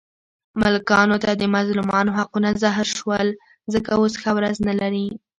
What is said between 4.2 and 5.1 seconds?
ښه ورځ نه لري.